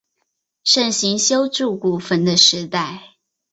[0.63, 3.03] 盛行修筑古坟的时代。